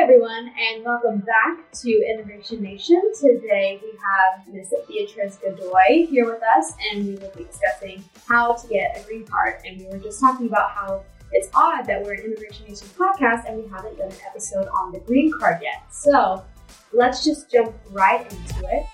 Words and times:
Everyone, 0.00 0.50
and 0.58 0.82
welcome 0.82 1.18
back 1.18 1.70
to 1.72 1.90
Innovation 1.90 2.62
Nation. 2.62 3.02
Today 3.20 3.78
we 3.82 3.90
have 3.98 4.48
Ms. 4.48 4.72
Beatrice 4.88 5.36
Godoy 5.36 6.06
here 6.06 6.24
with 6.24 6.42
us, 6.56 6.72
and 6.90 7.06
we 7.06 7.16
will 7.16 7.30
be 7.36 7.44
discussing 7.44 8.02
how 8.26 8.54
to 8.54 8.66
get 8.66 8.98
a 8.98 9.06
green 9.06 9.26
card. 9.26 9.56
And 9.66 9.78
we 9.78 9.86
were 9.88 9.98
just 9.98 10.18
talking 10.18 10.46
about 10.46 10.70
how 10.70 11.04
it's 11.32 11.50
odd 11.52 11.84
that 11.84 12.02
we're 12.02 12.14
an 12.14 12.20
Innovation 12.20 12.66
Nation 12.66 12.88
podcast 12.98 13.46
and 13.46 13.62
we 13.62 13.68
haven't 13.68 13.98
done 13.98 14.10
an 14.10 14.16
episode 14.26 14.68
on 14.68 14.90
the 14.90 15.00
green 15.00 15.30
card 15.38 15.58
yet. 15.60 15.82
So 15.92 16.46
let's 16.94 17.22
just 17.22 17.50
jump 17.50 17.74
right 17.90 18.22
into 18.22 18.68
it. 18.72 18.86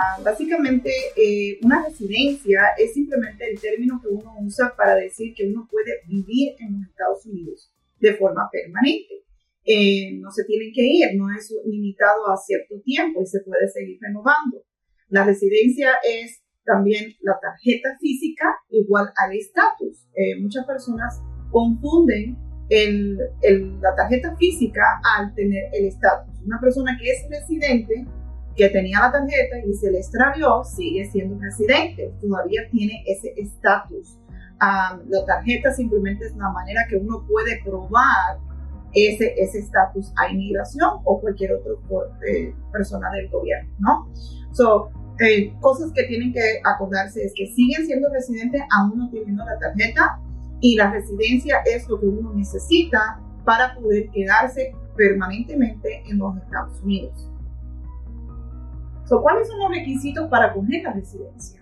Ah, 0.00 0.20
básicamente, 0.22 0.92
eh, 1.16 1.58
una 1.64 1.84
residencia 1.84 2.60
es 2.78 2.94
simplemente 2.94 3.50
el 3.50 3.60
término 3.60 4.00
que 4.00 4.06
uno 4.06 4.32
usa 4.42 4.72
para 4.76 4.94
decir 4.94 5.34
que 5.34 5.48
uno 5.48 5.66
puede 5.68 6.02
vivir 6.06 6.54
en 6.60 6.74
los 6.74 6.88
Estados 6.88 7.26
Unidos 7.26 7.72
de 7.98 8.14
forma 8.14 8.48
permanente. 8.52 9.24
Eh, 9.64 10.12
no 10.20 10.30
se 10.30 10.44
tienen 10.44 10.70
que 10.72 10.82
ir, 10.82 11.16
no 11.16 11.26
es 11.36 11.52
limitado 11.66 12.30
a 12.30 12.36
cierto 12.36 12.80
tiempo 12.84 13.22
y 13.22 13.26
se 13.26 13.40
puede 13.40 13.68
seguir 13.68 13.98
renovando. 14.00 14.62
La 15.08 15.24
residencia 15.24 15.90
es 16.04 16.44
también 16.64 17.14
la 17.22 17.36
tarjeta 17.42 17.98
física 18.00 18.54
igual 18.70 19.10
al 19.16 19.36
estatus. 19.36 20.06
Eh, 20.14 20.40
muchas 20.40 20.64
personas 20.64 21.20
confunden 21.50 22.36
la 22.70 23.96
tarjeta 23.96 24.36
física 24.36 24.84
al 25.16 25.34
tener 25.34 25.64
el 25.72 25.86
estatus. 25.86 26.40
Una 26.44 26.60
persona 26.60 26.96
que 27.00 27.10
es 27.10 27.26
residente 27.28 28.06
que 28.58 28.68
tenía 28.70 29.00
la 29.00 29.12
tarjeta 29.12 29.56
y 29.64 29.72
se 29.72 29.90
le 29.90 29.98
extravió, 29.98 30.64
sigue 30.64 31.08
siendo 31.10 31.38
residente, 31.40 32.12
todavía 32.20 32.62
tiene 32.70 33.04
ese 33.06 33.32
estatus. 33.36 34.18
la 34.60 35.24
tarjeta 35.24 35.72
simplemente 35.72 36.26
es 36.26 36.32
una 36.32 36.50
manera 36.50 36.82
que 36.90 36.96
uno 36.96 37.24
puede 37.28 37.62
probar 37.64 38.38
ese 38.92 39.32
estatus 39.38 40.12
a 40.16 40.32
inmigración 40.32 40.90
o 41.04 41.20
cualquier 41.20 41.52
otra 41.52 41.72
eh, 42.26 42.52
persona 42.72 43.10
del 43.12 43.28
gobierno, 43.28 43.70
¿no? 43.78 44.08
So, 44.52 44.90
eh, 45.20 45.52
cosas 45.60 45.92
que 45.92 46.04
tienen 46.04 46.32
que 46.32 46.60
acordarse 46.64 47.24
es 47.24 47.32
que 47.36 47.46
siguen 47.46 47.86
siendo 47.86 48.08
residentes 48.10 48.62
aún 48.76 48.98
no 48.98 49.10
teniendo 49.10 49.44
la 49.44 49.56
tarjeta 49.58 50.20
y 50.60 50.74
la 50.74 50.90
residencia 50.90 51.58
es 51.64 51.88
lo 51.88 52.00
que 52.00 52.06
uno 52.06 52.32
necesita 52.34 53.20
para 53.44 53.74
poder 53.76 54.08
quedarse 54.10 54.72
permanentemente 54.96 56.02
en 56.08 56.18
los 56.18 56.36
Estados 56.38 56.80
Unidos. 56.82 57.28
¿Cuáles 59.08 59.48
son 59.48 59.58
los 59.58 59.70
requisitos 59.70 60.28
para 60.28 60.52
coger 60.52 60.82
la 60.82 60.92
residencia? 60.92 61.60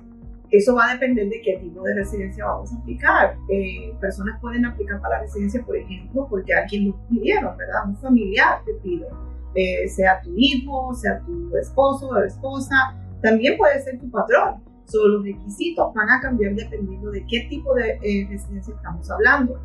Eso 0.50 0.74
va 0.74 0.90
a 0.90 0.92
depender 0.92 1.28
de 1.28 1.40
qué 1.42 1.58
tipo 1.58 1.82
de 1.82 1.94
residencia 1.94 2.44
vamos 2.44 2.72
a 2.72 2.76
aplicar. 2.76 3.36
Eh, 3.48 3.94
personas 4.00 4.40
pueden 4.40 4.64
aplicar 4.64 5.00
para 5.00 5.16
la 5.16 5.22
residencia, 5.22 5.62
por 5.64 5.76
ejemplo, 5.76 6.26
porque 6.30 6.54
alguien 6.54 6.88
lo 6.88 7.08
pidieron, 7.08 7.56
¿verdad? 7.56 7.86
Un 7.86 7.96
familiar 7.96 8.62
te 8.64 8.74
pide, 8.74 9.06
eh, 9.54 9.88
sea 9.88 10.20
tu 10.22 10.32
hijo, 10.36 10.94
sea 10.94 11.20
tu 11.20 11.56
esposo 11.56 12.08
o 12.08 12.18
esposa, 12.18 12.96
también 13.22 13.56
puede 13.56 13.80
ser 13.82 13.98
tu 13.98 14.10
patrón. 14.10 14.62
Solo 14.84 15.16
los 15.16 15.24
requisitos 15.24 15.92
van 15.94 16.10
a 16.10 16.20
cambiar 16.20 16.54
dependiendo 16.54 17.10
de 17.10 17.26
qué 17.26 17.46
tipo 17.50 17.74
de 17.74 17.98
eh, 18.02 18.26
residencia 18.30 18.72
estamos 18.72 19.10
hablando. 19.10 19.60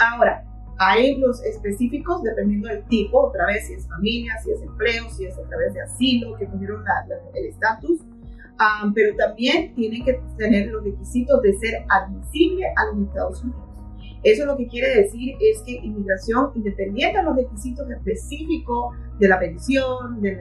Ahora, 0.00 0.44
hay 0.78 1.16
los 1.18 1.42
específicos 1.44 2.22
dependiendo 2.22 2.68
del 2.68 2.84
tipo, 2.86 3.28
otra 3.28 3.46
vez 3.46 3.66
si 3.66 3.74
es 3.74 3.88
familia, 3.88 4.34
si 4.42 4.52
es 4.52 4.62
empleo, 4.62 5.08
si 5.10 5.26
es 5.26 5.38
a 5.38 5.42
través 5.48 5.74
de 5.74 5.82
asilo, 5.82 6.36
que 6.36 6.46
tuvieron 6.46 6.84
el 7.34 7.46
estatus, 7.46 8.00
pero 8.94 9.16
también 9.16 9.74
tienen 9.74 10.04
que 10.04 10.20
tener 10.36 10.68
los 10.68 10.84
requisitos 10.84 11.42
de 11.42 11.54
ser 11.54 11.84
admisible 11.88 12.66
a 12.76 12.86
los 12.86 13.08
Estados 13.08 13.42
Unidos. 13.42 13.72
Eso 14.22 14.46
lo 14.46 14.56
que 14.56 14.68
quiere 14.68 15.02
decir 15.02 15.34
es 15.40 15.62
que 15.62 15.72
inmigración, 15.72 16.52
independiente 16.54 17.18
de 17.18 17.24
los 17.24 17.34
requisitos 17.34 17.90
específicos 17.90 18.94
de 19.18 19.28
la 19.28 19.38
petición, 19.38 20.20
del, 20.20 20.38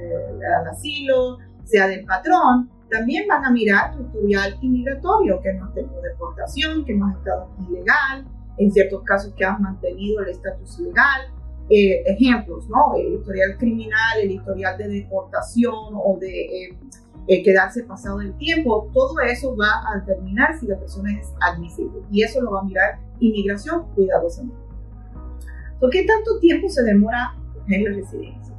asilo, 0.69 1.39
sea 1.63 1.87
del 1.87 2.05
patrón, 2.05 2.69
también 2.91 3.27
van 3.27 3.43
a 3.43 3.51
mirar 3.51 3.95
tu 3.95 4.03
historial 4.03 4.57
inmigratorio, 4.61 5.41
que 5.41 5.53
no 5.53 5.65
has 5.65 5.73
tenido 5.73 5.99
deportación, 6.01 6.85
que 6.85 6.93
no 6.93 7.07
has 7.07 7.15
estado 7.17 7.49
ilegal, 7.69 8.27
en 8.57 8.71
ciertos 8.71 9.03
casos 9.03 9.33
que 9.35 9.45
has 9.45 9.59
mantenido 9.59 10.21
el 10.21 10.29
estatus 10.29 10.79
legal. 10.79 11.21
Eh, 11.69 12.03
ejemplos, 12.05 12.67
¿no? 12.67 12.95
El 12.97 13.13
historial 13.13 13.57
criminal, 13.57 14.19
el 14.21 14.31
historial 14.31 14.77
de 14.77 14.89
deportación 14.89 15.73
o 15.93 16.17
de 16.19 16.65
eh, 16.65 16.77
eh, 17.27 17.43
quedarse 17.43 17.83
pasado 17.83 18.19
el 18.19 18.35
tiempo, 18.37 18.89
todo 18.93 19.21
eso 19.21 19.55
va 19.55 19.81
a 19.87 19.99
determinar 19.99 20.59
si 20.59 20.67
la 20.67 20.77
persona 20.77 21.17
es 21.17 21.31
admisible 21.39 22.01
y 22.11 22.23
eso 22.23 22.41
lo 22.41 22.51
va 22.51 22.59
a 22.59 22.63
mirar 22.63 22.99
inmigración 23.21 23.85
cuidadosamente. 23.95 24.57
¿Por 25.79 25.91
qué 25.91 26.03
tanto 26.03 26.39
tiempo 26.39 26.67
se 26.67 26.83
demora 26.83 27.35
en 27.69 27.83
la 27.85 27.91
residencia? 27.91 28.55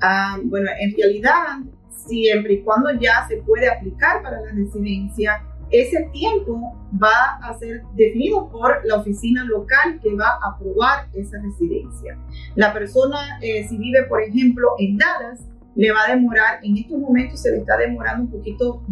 Ah, 0.00 0.38
bueno, 0.42 0.70
en 0.80 0.96
realidad, 0.96 1.58
siempre 1.90 2.54
y 2.54 2.62
cuando 2.62 2.90
ya 2.92 3.26
se 3.28 3.36
puede 3.38 3.68
aplicar 3.68 4.22
para 4.22 4.40
la 4.40 4.52
residencia, 4.52 5.42
ese 5.70 6.08
tiempo 6.12 6.76
va 7.02 7.38
a 7.42 7.54
ser 7.58 7.82
definido 7.94 8.48
por 8.50 8.84
la 8.84 8.96
oficina 8.96 9.44
local 9.44 10.00
que 10.02 10.14
va 10.14 10.38
a 10.42 10.54
aprobar 10.54 11.06
esa 11.14 11.40
residencia. 11.40 12.18
La 12.56 12.72
persona, 12.72 13.38
eh, 13.40 13.66
si 13.68 13.78
vive, 13.78 14.04
por 14.04 14.20
ejemplo, 14.22 14.68
en 14.78 14.96
Dallas, 14.96 15.46
le 15.76 15.92
va 15.92 16.00
a 16.06 16.14
demorar, 16.14 16.58
en 16.62 16.76
estos 16.76 16.98
momentos 16.98 17.40
se 17.40 17.52
le 17.52 17.58
está 17.58 17.76
demorando 17.76 18.24
un 18.24 18.30
poquito 18.30 18.82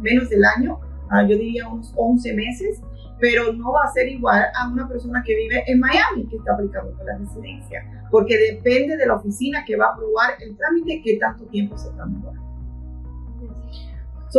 menos 0.00 0.28
del 0.28 0.44
año, 0.44 0.80
yo 1.28 1.36
diría 1.36 1.68
unos 1.68 1.92
11 1.96 2.34
meses, 2.34 2.80
pero 3.20 3.52
no 3.52 3.72
va 3.72 3.84
a 3.84 3.92
ser 3.92 4.08
igual 4.08 4.42
a 4.56 4.68
una 4.68 4.88
persona 4.88 5.22
que 5.24 5.36
vive 5.36 5.62
en 5.66 5.78
Miami 5.78 6.26
que 6.28 6.36
está 6.36 6.54
aplicando 6.54 6.92
para 6.96 7.12
la 7.12 7.18
residencia, 7.18 7.84
porque 8.10 8.36
depende 8.36 8.96
de 8.96 9.06
la 9.06 9.14
oficina 9.14 9.64
que 9.64 9.76
va 9.76 9.86
a 9.86 9.92
aprobar 9.92 10.30
el 10.40 10.56
trámite 10.56 11.00
que 11.04 11.18
tanto 11.18 11.44
tiempo 11.46 11.78
se 11.78 11.88
está 11.88 12.04
demorando 12.04 12.51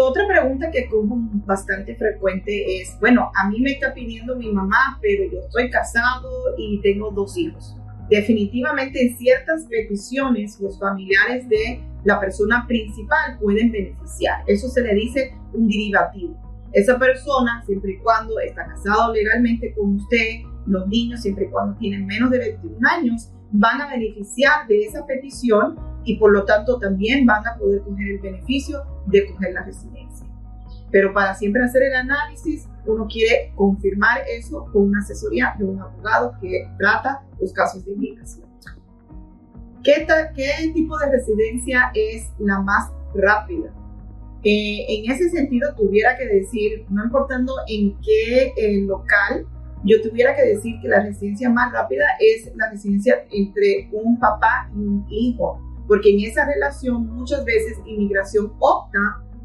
otra 0.01 0.27
pregunta 0.27 0.71
que 0.71 0.87
como 0.87 1.29
bastante 1.45 1.95
frecuente 1.95 2.81
es, 2.81 2.97
bueno, 2.99 3.31
a 3.35 3.47
mí 3.49 3.59
me 3.61 3.73
está 3.73 3.93
pidiendo 3.93 4.35
mi 4.35 4.51
mamá, 4.51 4.97
pero 5.01 5.31
yo 5.31 5.39
estoy 5.39 5.69
casado 5.69 6.29
y 6.57 6.81
tengo 6.81 7.11
dos 7.11 7.37
hijos. 7.37 7.75
Definitivamente 8.09 9.01
en 9.01 9.17
ciertas 9.17 9.65
peticiones 9.69 10.59
los 10.59 10.79
familiares 10.79 11.47
de 11.47 11.81
la 12.03 12.19
persona 12.19 12.65
principal 12.67 13.37
pueden 13.39 13.71
beneficiar. 13.71 14.43
Eso 14.47 14.67
se 14.67 14.81
le 14.81 14.93
dice 14.95 15.35
un 15.53 15.67
derivativo. 15.67 16.35
Esa 16.73 16.97
persona, 16.97 17.63
siempre 17.65 17.93
y 17.93 17.97
cuando 17.99 18.39
está 18.39 18.65
casado 18.65 19.13
legalmente 19.13 19.73
con 19.73 19.95
usted, 19.95 20.41
los 20.65 20.87
niños, 20.87 21.21
siempre 21.21 21.45
y 21.45 21.49
cuando 21.49 21.77
tienen 21.77 22.05
menos 22.05 22.31
de 22.31 22.39
21 22.39 22.77
años, 22.89 23.31
van 23.51 23.81
a 23.81 23.89
beneficiar 23.89 24.67
de 24.67 24.85
esa 24.85 25.05
petición 25.05 25.77
y 26.03 26.17
por 26.17 26.31
lo 26.31 26.43
tanto 26.45 26.79
también 26.79 27.25
van 27.25 27.45
a 27.47 27.55
poder 27.57 27.81
coger 27.81 28.07
el 28.09 28.19
beneficio 28.19 28.83
de 29.07 29.31
coger 29.31 29.53
la 29.53 29.63
residencia. 29.63 30.27
Pero 30.91 31.13
para 31.13 31.33
siempre 31.33 31.63
hacer 31.63 31.83
el 31.83 31.95
análisis, 31.95 32.67
uno 32.85 33.07
quiere 33.07 33.51
confirmar 33.55 34.19
eso 34.29 34.65
con 34.71 34.83
una 34.89 34.99
asesoría 34.99 35.55
de 35.57 35.65
un 35.65 35.79
abogado 35.79 36.33
que 36.39 36.69
trata 36.77 37.23
los 37.39 37.51
casos 37.51 37.83
de 37.85 37.93
inmigración. 37.93 38.47
¿Qué, 39.83 40.07
qué 40.35 40.71
tipo 40.73 40.97
de 40.97 41.11
residencia 41.11 41.91
es 41.93 42.29
la 42.39 42.61
más 42.61 42.91
rápida? 43.15 43.73
Eh, 44.43 44.85
en 44.89 45.11
ese 45.11 45.29
sentido, 45.29 45.73
tuviera 45.75 46.17
que 46.17 46.27
decir, 46.27 46.85
no 46.89 47.05
importando 47.05 47.53
en 47.67 47.97
qué 48.01 48.53
eh, 48.57 48.81
local, 48.81 49.47
yo 49.85 50.01
tuviera 50.01 50.35
que 50.35 50.43
decir 50.43 50.75
que 50.81 50.87
la 50.87 51.01
residencia 51.01 51.49
más 51.49 51.71
rápida 51.73 52.05
es 52.19 52.51
la 52.55 52.69
residencia 52.69 53.25
entre 53.31 53.89
un 53.91 54.19
papá 54.19 54.69
y 54.73 54.77
un 54.77 55.05
hijo 55.09 55.59
porque 55.87 56.13
en 56.13 56.29
esa 56.29 56.45
relación 56.45 57.07
muchas 57.07 57.43
veces 57.45 57.79
inmigración 57.85 58.53
opta 58.59 58.99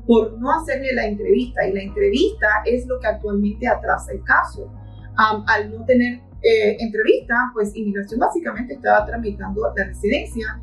por 0.06 0.38
no 0.38 0.50
hacerle 0.52 0.94
la 0.94 1.06
entrevista 1.06 1.66
y 1.66 1.72
la 1.72 1.82
entrevista 1.82 2.46
es 2.64 2.86
lo 2.86 2.98
que 2.98 3.06
actualmente 3.08 3.68
atrasa 3.68 4.12
el 4.12 4.22
caso. 4.24 4.72
al 5.16 5.70
no 5.70 5.84
tener 5.84 6.20
eh, 6.42 6.76
entrevista, 6.78 7.34
pues 7.52 7.74
inmigración 7.74 8.20
básicamente 8.20 8.74
estaba 8.74 9.04
tramitando 9.04 9.62
la 9.76 9.84
residencia 9.84 10.60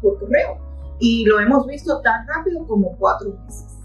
por 0.00 0.18
correo 0.20 0.58
y 1.00 1.24
lo 1.24 1.40
hemos 1.40 1.66
visto 1.66 2.00
tan 2.00 2.26
rápido 2.26 2.66
como 2.66 2.96
cuatro 2.96 3.34
meses. 3.44 3.78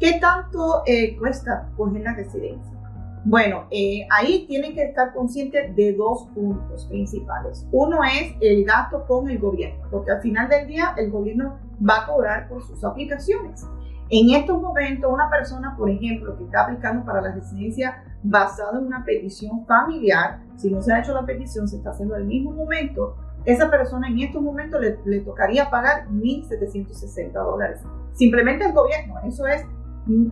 ¿Qué 0.00 0.18
tanto 0.20 0.82
eh, 0.86 1.16
cuesta 1.18 1.70
coger 1.76 2.02
la 2.02 2.14
residencia? 2.14 2.77
Bueno, 3.24 3.66
eh, 3.70 4.06
ahí 4.10 4.46
tienen 4.46 4.74
que 4.74 4.82
estar 4.82 5.12
conscientes 5.12 5.74
de 5.74 5.92
dos 5.92 6.28
puntos 6.34 6.86
principales. 6.86 7.66
Uno 7.72 8.02
es 8.04 8.34
el 8.40 8.64
gasto 8.64 9.04
con 9.06 9.28
el 9.28 9.38
gobierno, 9.38 9.86
porque 9.90 10.12
al 10.12 10.20
final 10.20 10.48
del 10.48 10.66
día 10.66 10.94
el 10.96 11.10
gobierno 11.10 11.58
va 11.86 12.02
a 12.02 12.06
cobrar 12.06 12.48
por 12.48 12.62
sus 12.62 12.82
aplicaciones. 12.84 13.66
En 14.10 14.30
estos 14.30 14.60
momentos, 14.60 15.12
una 15.12 15.28
persona, 15.28 15.74
por 15.76 15.90
ejemplo, 15.90 16.36
que 16.38 16.44
está 16.44 16.62
aplicando 16.62 17.04
para 17.04 17.20
la 17.20 17.32
residencia 17.32 18.02
basada 18.22 18.78
en 18.78 18.86
una 18.86 19.04
petición 19.04 19.66
familiar, 19.66 20.40
si 20.56 20.70
no 20.70 20.80
se 20.80 20.92
ha 20.92 21.00
hecho 21.00 21.12
la 21.12 21.26
petición, 21.26 21.68
se 21.68 21.76
está 21.76 21.90
haciendo 21.90 22.16
en 22.16 22.22
el 22.22 22.26
mismo 22.26 22.52
momento, 22.52 23.16
esa 23.44 23.70
persona 23.70 24.08
en 24.08 24.18
estos 24.20 24.42
momentos 24.42 24.80
le, 24.80 24.98
le 25.04 25.20
tocaría 25.20 25.68
pagar 25.68 26.08
1.760 26.08 27.32
dólares. 27.32 27.80
Simplemente 28.12 28.64
el 28.64 28.72
gobierno, 28.72 29.14
eso 29.26 29.46
es 29.46 29.64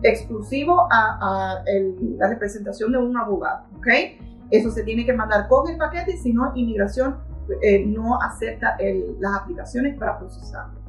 exclusivo 0.03 0.87
a, 0.91 1.63
la 2.17 2.27
representación 2.29 2.91
de 2.91 2.97
un 2.97 3.17
abogado, 3.17 3.65
¿ok? 3.77 3.87
Eso 4.49 4.71
se 4.71 4.83
tiene 4.83 5.05
que 5.05 5.13
mandar 5.13 5.47
con 5.47 5.69
el 5.69 5.77
paquete, 5.77 6.17
si 6.17 6.33
no, 6.33 6.51
inmigración 6.55 7.17
eh, 7.61 7.85
no 7.85 8.21
acepta 8.21 8.77
las 9.19 9.35
aplicaciones 9.35 9.97
para 9.97 10.17
procesarlo. 10.17 10.87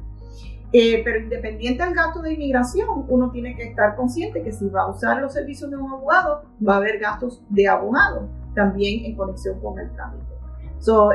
Eh, 0.71 1.01
pero 1.03 1.19
independiente 1.19 1.83
del 1.83 1.95
gasto 1.95 2.21
de 2.21 2.33
inmigración, 2.33 3.05
uno 3.07 3.31
tiene 3.31 3.55
que 3.55 3.63
estar 3.63 3.95
consciente 3.95 4.43
que 4.43 4.51
si 4.51 4.67
va 4.69 4.83
a 4.83 4.87
usar 4.91 5.19
los 5.19 5.33
servicios 5.33 5.71
de 5.71 5.77
un 5.77 5.91
abogado, 5.91 6.43
va 6.65 6.75
a 6.75 6.77
haber 6.77 6.99
gastos 6.99 7.43
de 7.49 7.67
abogado 7.67 8.29
también 8.53 9.05
en 9.05 9.15
conexión 9.15 9.59
con 9.61 9.79
el 9.79 9.91
trámite. 9.93 10.25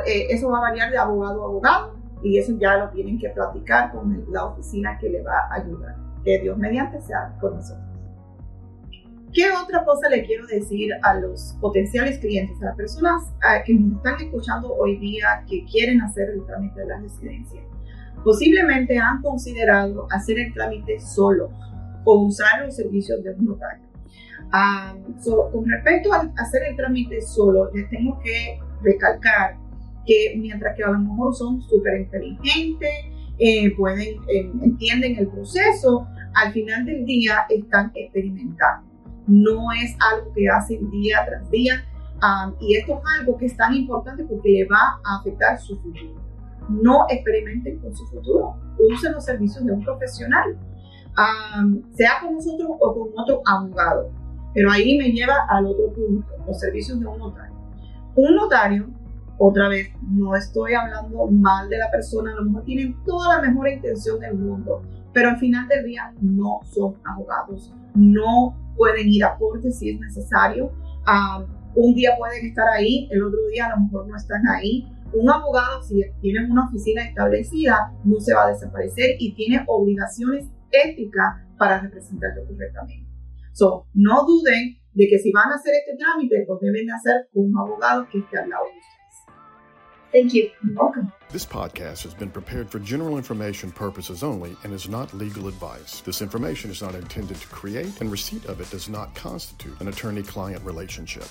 Eh, 0.06 0.26
eso 0.30 0.50
va 0.50 0.58
a 0.58 0.60
variar 0.62 0.90
de 0.90 0.98
abogado 0.98 1.42
a 1.42 1.46
abogado 1.46 1.94
y 2.22 2.38
eso 2.38 2.52
ya 2.58 2.76
lo 2.76 2.90
tienen 2.90 3.18
que 3.18 3.28
platicar 3.30 3.92
con 3.92 4.24
la 4.30 4.44
oficina 4.46 4.98
que 4.98 5.08
le 5.08 5.22
va 5.22 5.48
a 5.50 5.54
ayudar. 5.54 5.96
Que 6.24 6.40
Dios 6.40 6.56
mediante 6.58 7.00
sea 7.02 7.36
con 7.40 7.54
nosotros. 7.54 7.84
¿Qué 9.32 9.50
otra 9.50 9.84
cosa 9.84 10.08
le 10.08 10.24
quiero 10.24 10.46
decir 10.46 10.90
a 11.02 11.14
los 11.14 11.56
potenciales 11.60 12.18
clientes, 12.18 12.56
a 12.62 12.66
las 12.66 12.76
personas 12.76 13.32
que 13.66 13.74
nos 13.74 13.96
están 13.96 14.20
escuchando 14.20 14.72
hoy 14.72 14.96
día 14.98 15.44
que 15.48 15.64
quieren 15.64 16.00
hacer 16.02 16.30
el 16.30 16.46
trámite 16.46 16.80
de 16.80 16.86
la 16.86 17.00
residencia? 17.00 17.60
Posiblemente 18.22 18.96
han 18.96 19.20
considerado 19.22 20.06
hacer 20.10 20.38
el 20.38 20.54
trámite 20.54 21.00
solo 21.00 21.50
o 22.04 22.20
usar 22.20 22.64
los 22.64 22.76
servicios 22.76 23.24
de 23.24 23.30
un 23.34 23.46
notario. 23.46 23.84
Ah, 24.52 24.94
con 25.52 25.68
respecto 25.68 26.12
a 26.12 26.30
hacer 26.36 26.62
el 26.68 26.76
trámite 26.76 27.20
solo, 27.20 27.72
les 27.74 27.90
tengo 27.90 28.20
que 28.20 28.60
recalcar 28.82 29.56
que 30.06 30.34
mientras 30.38 30.76
que 30.76 30.84
a 30.84 30.90
lo 30.90 30.98
mejor 31.00 31.34
son 31.34 31.60
súper 31.62 32.02
inteligentes, 32.02 32.90
eh, 33.38 33.74
pueden, 33.76 34.22
eh, 34.28 34.50
entienden 34.62 35.16
el 35.18 35.28
proceso, 35.28 36.06
al 36.34 36.52
final 36.52 36.84
del 36.84 37.04
día 37.04 37.46
están 37.48 37.90
experimentando. 37.94 38.88
No 39.26 39.72
es 39.72 39.96
algo 40.12 40.32
que 40.34 40.48
hacen 40.48 40.90
día 40.90 41.24
tras 41.26 41.50
día 41.50 41.84
um, 42.16 42.54
y 42.60 42.76
esto 42.76 42.94
es 42.94 43.00
algo 43.18 43.36
que 43.36 43.46
es 43.46 43.56
tan 43.56 43.74
importante 43.74 44.24
porque 44.24 44.50
le 44.50 44.64
va 44.66 45.00
a 45.04 45.18
afectar 45.18 45.58
su 45.58 45.76
futuro. 45.78 46.14
No 46.68 47.06
experimenten 47.08 47.78
con 47.78 47.94
su 47.94 48.06
futuro, 48.06 48.56
usen 48.78 49.12
los 49.12 49.24
servicios 49.24 49.64
de 49.64 49.72
un 49.72 49.84
profesional, 49.84 50.56
um, 51.18 51.82
sea 51.92 52.20
con 52.20 52.34
nosotros 52.34 52.68
o 52.80 52.94
con 52.94 53.08
otro 53.16 53.42
abogado. 53.46 54.10
Pero 54.52 54.70
ahí 54.70 54.96
me 54.96 55.10
lleva 55.10 55.34
al 55.48 55.66
otro 55.66 55.92
punto, 55.92 56.28
los 56.46 56.60
servicios 56.60 57.00
de 57.00 57.06
un 57.06 57.18
notario. 57.18 57.54
Un 58.14 58.36
notario 58.36 58.88
otra 59.38 59.68
vez, 59.68 59.88
no 60.02 60.36
estoy 60.36 60.74
hablando 60.74 61.26
mal 61.26 61.68
de 61.68 61.78
la 61.78 61.90
persona, 61.90 62.32
a 62.32 62.36
lo 62.36 62.44
mejor 62.44 62.64
tienen 62.64 62.96
toda 63.04 63.36
la 63.36 63.42
mejor 63.42 63.68
intención 63.68 64.20
del 64.20 64.34
mundo, 64.36 64.82
pero 65.12 65.30
al 65.30 65.38
final 65.38 65.66
del 65.68 65.84
día 65.84 66.14
no 66.20 66.60
son 66.64 66.94
abogados, 67.04 67.74
no 67.94 68.56
pueden 68.76 69.08
ir 69.08 69.24
a 69.24 69.36
corte 69.36 69.70
si 69.70 69.90
es 69.90 70.00
necesario. 70.00 70.72
un 71.76 71.94
día 71.94 72.10
pueden 72.18 72.46
estar 72.46 72.68
ahí, 72.68 73.08
el 73.10 73.22
otro 73.22 73.38
día 73.52 73.66
a 73.66 73.76
lo 73.76 73.84
mejor 73.84 74.08
no 74.08 74.16
están 74.16 74.46
ahí. 74.48 74.88
Un 75.12 75.30
abogado, 75.30 75.82
si 75.82 76.02
tiene 76.20 76.50
una 76.50 76.66
oficina 76.66 77.04
establecida, 77.04 77.92
no 78.04 78.18
se 78.18 78.34
va 78.34 78.46
a 78.46 78.48
desaparecer 78.48 79.16
y 79.18 79.34
tiene 79.34 79.64
obligaciones 79.68 80.48
éticas 80.70 81.36
para 81.56 81.80
representarlo 81.80 82.44
correctamente. 82.46 83.06
So, 83.52 83.86
no 83.94 84.24
duden 84.26 84.78
de 84.92 85.08
que 85.08 85.18
si 85.18 85.30
van 85.30 85.52
a 85.52 85.54
hacer 85.54 85.74
este 85.74 85.96
trámite, 85.96 86.44
lo 86.48 86.58
deben 86.58 86.90
hacer 86.90 87.28
con 87.32 87.46
un 87.46 87.58
abogado 87.58 88.08
que 88.08 88.18
esté 88.18 88.38
al 88.38 88.48
lado 88.48 88.64
de 88.64 88.78
ustedes. 88.78 88.93
Thank 90.14 90.32
you. 90.32 90.48
You're 90.64 90.76
welcome. 90.76 91.12
This 91.30 91.44
podcast 91.44 92.04
has 92.04 92.14
been 92.14 92.30
prepared 92.30 92.70
for 92.70 92.78
general 92.78 93.16
information 93.16 93.72
purposes 93.72 94.22
only 94.22 94.56
and 94.62 94.72
is 94.72 94.88
not 94.88 95.12
legal 95.12 95.48
advice. 95.48 96.02
This 96.02 96.22
information 96.22 96.70
is 96.70 96.80
not 96.80 96.94
intended 96.94 97.36
to 97.36 97.46
create, 97.48 98.00
and 98.00 98.12
receipt 98.12 98.44
of 98.44 98.60
it 98.60 98.70
does 98.70 98.88
not 98.88 99.12
constitute 99.16 99.80
an 99.80 99.88
attorney 99.88 100.22
client 100.22 100.64
relationship. 100.64 101.26